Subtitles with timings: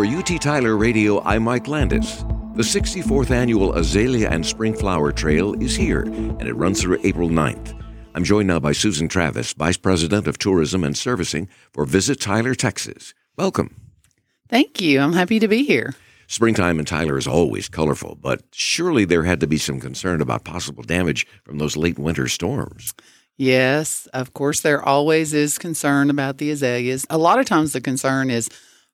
[0.00, 2.24] For UT Tyler Radio, I'm Mike Landis.
[2.54, 7.28] The 64th annual Azalea and Spring Flower Trail is here, and it runs through April
[7.28, 7.78] 9th.
[8.14, 12.54] I'm joined now by Susan Travis, Vice President of Tourism and Servicing for Visit Tyler,
[12.54, 13.12] Texas.
[13.36, 13.76] Welcome.
[14.48, 15.00] Thank you.
[15.00, 15.94] I'm happy to be here.
[16.28, 20.44] Springtime in Tyler is always colorful, but surely there had to be some concern about
[20.44, 22.94] possible damage from those late winter storms.
[23.36, 27.04] Yes, of course, there always is concern about the azaleas.
[27.10, 28.48] A lot of times the concern is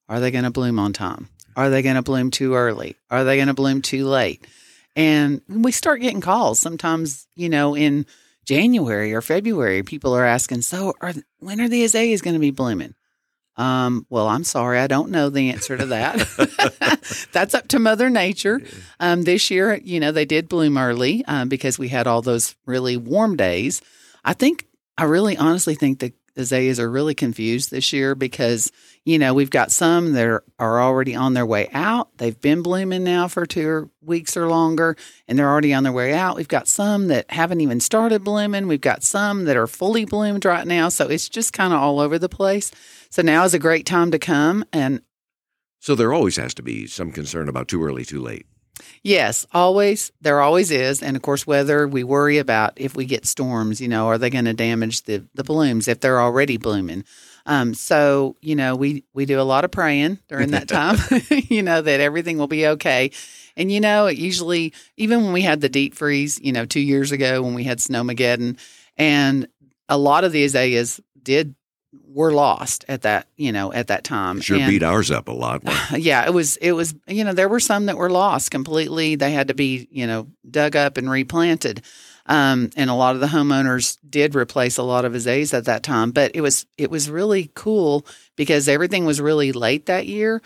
[0.08, 1.28] are they going to bloom on time?
[1.56, 2.96] Are they going to bloom too early?
[3.10, 4.46] Are they going to bloom too late?
[4.94, 8.06] And we start getting calls sometimes, you know, in
[8.44, 12.50] January or February, people are asking, so are, when are the azaleas going to be
[12.50, 12.94] blooming?
[13.56, 17.28] Um, well, I'm sorry, I don't know the answer to that.
[17.32, 18.60] That's up to Mother Nature.
[19.00, 22.54] Um, this year, you know, they did bloom early um, because we had all those
[22.66, 23.80] really warm days.
[24.24, 24.66] I think,
[24.98, 28.70] I really honestly think the azaleas are really confused this year because,
[29.04, 30.42] you know, we've got some that are
[30.82, 32.08] already on their way out.
[32.18, 36.14] They've been blooming now for two weeks or longer, and they're already on their way
[36.14, 36.36] out.
[36.36, 38.68] We've got some that haven't even started blooming.
[38.68, 40.88] We've got some that are fully bloomed right now.
[40.88, 42.70] So it's just kind of all over the place.
[43.10, 44.64] So now is a great time to come.
[44.72, 45.02] And
[45.80, 48.46] so there always has to be some concern about too early, too late.
[49.02, 50.12] Yes, always.
[50.20, 51.02] There always is.
[51.02, 54.30] And of course, weather, we worry about if we get storms, you know, are they
[54.30, 57.04] going to damage the, the blooms if they're already blooming?
[57.46, 60.96] Um, so, you know, we, we do a lot of praying during that time,
[61.30, 63.12] you know, that everything will be okay.
[63.56, 66.80] And, you know, it usually, even when we had the deep freeze, you know, two
[66.80, 68.58] years ago when we had Snowmageddon,
[68.96, 69.46] and
[69.88, 71.54] a lot of the azaleas did
[72.04, 74.40] were lost at that you know at that time.
[74.40, 75.62] Sure and, beat ours up a lot.
[75.96, 79.14] Yeah, it was it was you know there were some that were lost completely.
[79.14, 81.82] They had to be you know dug up and replanted.
[82.28, 85.84] Um, and a lot of the homeowners did replace a lot of azaleas at that
[85.84, 90.42] time, but it was it was really cool because everything was really late that year.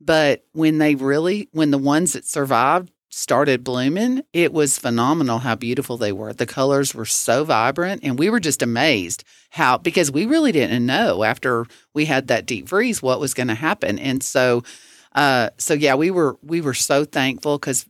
[0.00, 5.54] But when they really when the ones that survived started blooming, it was phenomenal how
[5.54, 6.32] beautiful they were.
[6.32, 10.84] The colors were so vibrant, and we were just amazed how because we really didn't
[10.84, 11.64] know after
[11.94, 14.62] we had that deep freeze what was going to happen, and so.
[15.14, 17.86] Uh, so yeah, we were we were so thankful because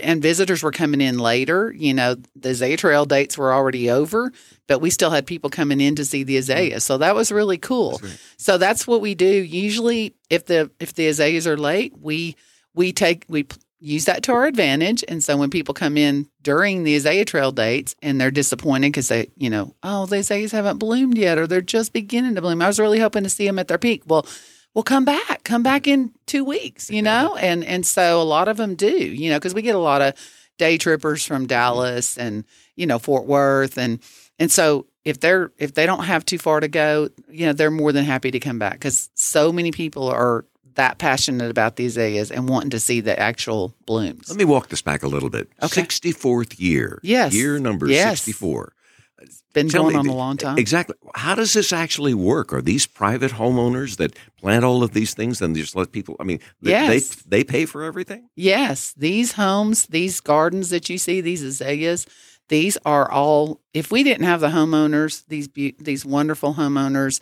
[0.00, 1.72] and visitors were coming in later.
[1.72, 4.32] You know, the azalea trail dates were already over,
[4.68, 6.84] but we still had people coming in to see the azaleas.
[6.84, 7.98] So that was really cool.
[7.98, 9.26] That's so that's what we do.
[9.26, 12.36] Usually, if the if the azaleas are late, we
[12.74, 13.46] we take we
[13.80, 15.04] use that to our advantage.
[15.06, 19.08] And so when people come in during the azalea trail dates and they're disappointed because
[19.08, 22.60] they, you know, oh, the azaleas haven't bloomed yet or they're just beginning to bloom.
[22.60, 24.02] I was really hoping to see them at their peak.
[24.06, 24.26] Well,
[24.74, 27.36] well, come back, come back in two weeks, you know?
[27.36, 30.02] And, and so a lot of them do, you know, because we get a lot
[30.02, 30.14] of
[30.58, 32.44] day trippers from Dallas and,
[32.76, 33.78] you know, Fort Worth.
[33.78, 34.00] And,
[34.38, 37.70] and so if they're, if they don't have too far to go, you know, they're
[37.70, 40.44] more than happy to come back because so many people are
[40.78, 44.28] that passionate about these azaleas and wanting to see the actual blooms.
[44.28, 45.50] Let me walk this back a little bit.
[45.60, 45.82] Okay.
[45.82, 47.00] 64th year.
[47.02, 47.34] Yes.
[47.34, 48.22] Year number yes.
[48.22, 48.72] 64.
[49.20, 50.56] It's been Tell going me, on a long time.
[50.56, 50.94] Exactly.
[51.16, 52.52] How does this actually work?
[52.52, 56.14] Are these private homeowners that plant all of these things and just let people?
[56.20, 57.16] I mean, they, yes.
[57.24, 58.28] they they pay for everything.
[58.36, 62.06] Yes, these homes, these gardens that you see, these azaleas,
[62.48, 63.60] these are all.
[63.74, 67.20] If we didn't have the homeowners, these be- these wonderful homeowners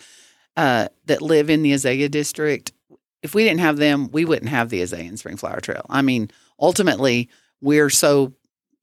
[0.57, 2.73] uh, that live in the azalea district,
[3.27, 5.85] if we didn't have them, we wouldn't have the Azalea and Spring Flower Trail.
[5.91, 7.29] I mean, ultimately,
[7.61, 8.35] we're so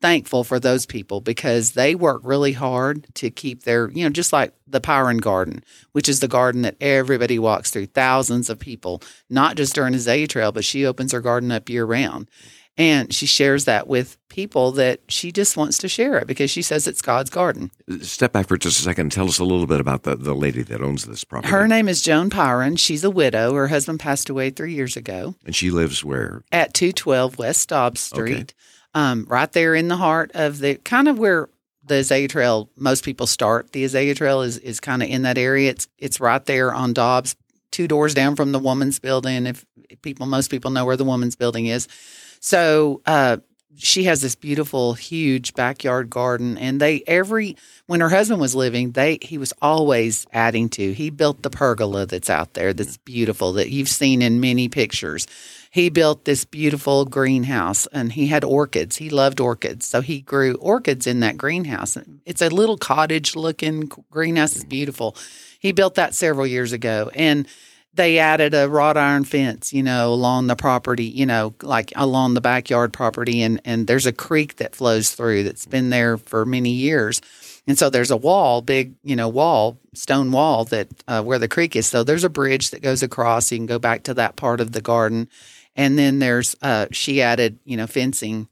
[0.02, 4.34] thankful for those people because they work really hard to keep their, you know, just
[4.34, 9.02] like the Pyron Garden, which is the garden that everybody walks through, thousands of people,
[9.30, 12.30] not just during Azalea Trail, but she opens her garden up year round.
[12.76, 16.64] And she shares that with people that she just wants to share it because she
[16.64, 17.70] says it's God's garden.
[18.02, 19.12] Step back for just a second.
[19.12, 21.52] Tell us a little bit about the, the lady that owns this property.
[21.52, 22.80] Her name is Joan Pyron.
[22.80, 23.54] She's a widow.
[23.54, 25.36] Her husband passed away three years ago.
[25.46, 26.44] And she lives where?
[26.52, 28.54] At 212 West Dobbs Street, okay.
[28.96, 31.50] um, right there in the heart of the kind of where
[31.86, 33.72] the Azalea Trail, most people start.
[33.72, 35.70] The Azalea Trail is, is kind of in that area.
[35.70, 37.36] It's, it's right there on Dobbs,
[37.70, 39.46] two doors down from the woman's building.
[39.46, 39.64] If
[40.02, 41.88] people, most people know where the woman's building is.
[42.46, 43.38] So uh,
[43.78, 47.56] she has this beautiful, huge backyard garden, and they every
[47.88, 50.92] when her husband was living, they he was always adding to.
[50.92, 55.26] He built the pergola that's out there, that's beautiful, that you've seen in many pictures.
[55.72, 58.98] He built this beautiful greenhouse, and he had orchids.
[58.98, 61.98] He loved orchids, so he grew orchids in that greenhouse.
[62.26, 64.54] It's a little cottage-looking greenhouse.
[64.54, 65.16] It's beautiful.
[65.60, 67.48] He built that several years ago, and
[67.96, 72.34] they added a wrought iron fence, you know, along the property, you know, like along
[72.34, 73.42] the backyard property.
[73.44, 77.22] And, and there's a creek that flows through that's been there for many years.
[77.68, 81.48] And so there's a wall, big, you know, wall, stone wall that uh, where the
[81.48, 81.86] creek is.
[81.88, 83.52] So there's a bridge that goes across.
[83.52, 85.30] You can go back to that part of the garden.
[85.76, 88.48] And then there's uh, she added, you know, fencing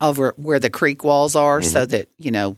[0.00, 1.70] over where the creek walls are, Mm-hmm.
[1.70, 2.56] so that you know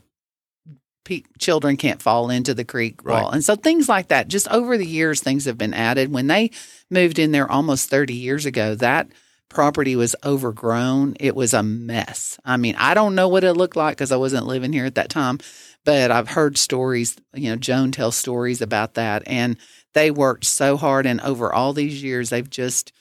[1.07, 3.21] pe- children can't fall into the creek Right.
[3.21, 3.31] wall.
[3.31, 4.27] And so things like that.
[4.27, 6.11] Just over the years, things have been added.
[6.11, 6.51] When they
[6.91, 9.07] moved in there almost 30 years ago, that
[9.49, 11.15] property was overgrown.
[11.19, 12.37] It was a mess.
[12.45, 14.95] I mean, I don't know what it looked like because I wasn't living here at
[14.95, 15.39] that time,
[15.85, 17.15] but I've heard stories.
[17.33, 19.55] You know, Joan tells stories about that, and
[19.93, 21.05] they worked so hard.
[21.05, 22.91] And over all these years, they've just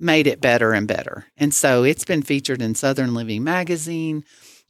[0.00, 1.26] made it better and better.
[1.36, 4.24] And so it's been featured in Southern Living magazine,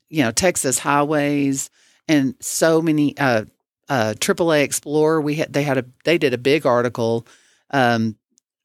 [0.08, 1.68] you know, Texas Highways,
[2.08, 3.16] and so many.
[3.16, 3.44] Uh,
[3.88, 5.20] uh, AAA Explorer.
[5.20, 7.26] We had they had a they did a big article.
[7.70, 8.16] Um,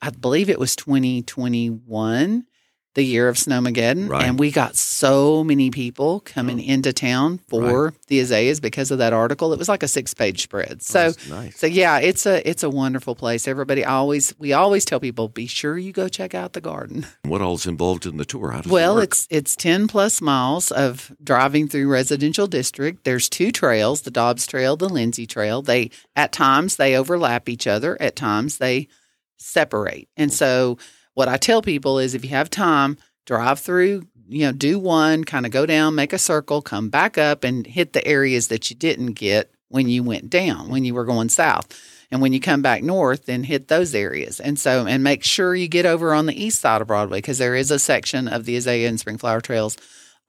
[0.02, 2.46] I believe it was 2021,
[2.96, 4.24] the year of Snowmageddon, Right.
[4.26, 6.64] and we got so many people coming Oh.
[6.74, 9.52] into town for the Azaleas because of that article.
[9.52, 10.74] It was like a six page spread.
[10.74, 11.00] Oh, so.
[11.12, 11.60] That's nice.
[11.60, 13.48] So yeah, it's a it's a wonderful place.
[13.48, 17.08] Everybody always we always tell people be sure you go check out the garden.
[17.26, 18.54] What all's involved in the tour?
[18.54, 19.06] It Well, work?
[19.06, 23.06] it's it's 10 plus miles of driving through residential district.
[23.06, 25.64] There's two trails, the Dobbs Trail, the Lindsay Trail.
[25.64, 28.88] They at times they overlap each other, at times they
[29.38, 30.10] separate.
[30.16, 30.78] And so
[31.14, 35.24] what I tell people is if you have time, drive through, you know, do one,
[35.24, 38.70] kind of go down, make a circle, come back up and hit the areas that
[38.70, 41.68] you didn't get when you went down, when you were going south.
[42.12, 44.40] And when you come back north, then hit those areas.
[44.40, 47.40] And so, and make sure you get over on the east side of Broadway because
[47.40, 49.78] there is a section of the Azalea and Spring Flower Trails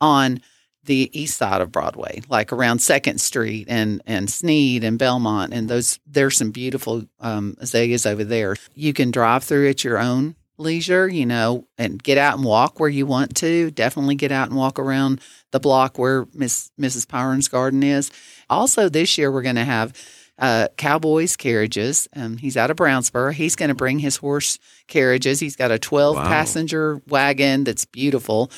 [0.01, 0.41] on
[0.85, 5.69] the east side of Broadway, like around Second Street and and Sneed and Belmont, and
[5.69, 8.57] those there's some beautiful um, azaleas over there.
[8.75, 12.79] You can drive through at your own leisure, you know, and get out and walk
[12.81, 13.71] where you want to.
[13.71, 15.21] Definitely get out and walk around
[15.51, 17.07] the block where Miss Mrs.
[17.07, 18.11] Pyron's garden is.
[18.51, 19.93] Also, this year we're going to have
[20.39, 22.09] uh, Cowboys carriages.
[22.17, 23.33] Um, he's out of Brownsboro.
[23.33, 24.59] He's going to bring his horse
[24.89, 25.41] carriages.
[25.41, 26.23] He's got a 12 Wow.
[26.25, 28.51] passenger wagon that's beautiful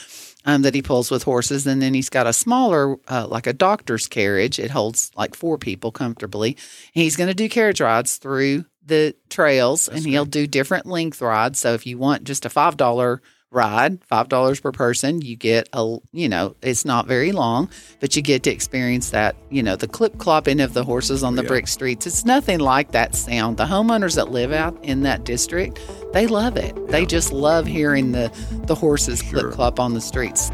[0.47, 1.67] um, that he pulls with horses.
[1.67, 4.59] And then he's got a smaller, uh, like a doctor's carriage.
[4.59, 6.57] It holds like four people comfortably.
[6.95, 11.21] And he's going to do carriage rides through the trails and he'll do different length
[11.21, 11.59] rides.
[11.59, 13.21] So if you want just a $5
[13.53, 18.23] ride, $5 per person, you get a, you know, it's not very long, but you
[18.23, 21.49] get to experience that, you know, the clip clopping of the horses on the Yeah.
[21.49, 22.07] brick streets.
[22.07, 23.57] It's nothing like that sound.
[23.57, 25.81] The homeowners that live out in that district,
[26.13, 26.75] they love it.
[26.89, 28.31] They just love hearing the,
[28.67, 29.41] the horses Sure.
[29.43, 30.51] clip clop on the streets.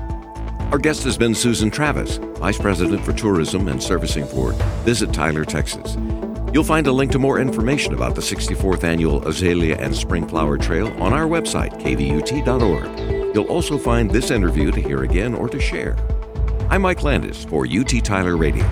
[0.70, 4.52] Our guest has been Susan Travis, Vice President for Tourism and Servicing for
[4.84, 5.96] Visit Tyler, Texas.
[6.52, 10.58] You'll find a link to more information about the 64th Annual Azalea and Spring Flower
[10.58, 13.34] Trail on our website, kvut.org.
[13.34, 15.96] You'll also find this interview to hear again or to share.
[16.68, 18.68] I'm Mike Landis for UT Tyler Radio.